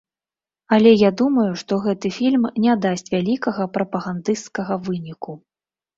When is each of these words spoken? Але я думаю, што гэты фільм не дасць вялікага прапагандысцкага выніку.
Але 0.75 0.93
я 1.07 1.11
думаю, 1.21 1.51
што 1.63 1.77
гэты 1.83 2.11
фільм 2.17 2.49
не 2.65 2.73
дасць 2.85 3.07
вялікага 3.15 3.69
прапагандысцкага 3.77 4.75
выніку. 4.89 5.31